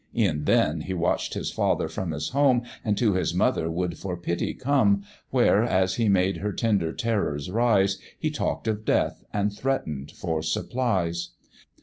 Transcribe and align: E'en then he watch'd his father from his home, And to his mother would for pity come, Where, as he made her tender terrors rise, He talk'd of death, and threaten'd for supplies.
E'en 0.17 0.45
then 0.45 0.81
he 0.81 0.95
watch'd 0.95 1.35
his 1.35 1.51
father 1.51 1.87
from 1.87 2.09
his 2.09 2.29
home, 2.29 2.63
And 2.83 2.97
to 2.97 3.13
his 3.13 3.35
mother 3.35 3.69
would 3.69 3.99
for 3.99 4.17
pity 4.17 4.55
come, 4.55 5.03
Where, 5.29 5.61
as 5.63 5.97
he 5.97 6.09
made 6.09 6.37
her 6.37 6.53
tender 6.53 6.91
terrors 6.91 7.51
rise, 7.51 7.99
He 8.17 8.31
talk'd 8.31 8.67
of 8.67 8.83
death, 8.83 9.23
and 9.31 9.53
threaten'd 9.53 10.09
for 10.09 10.41
supplies. 10.41 11.29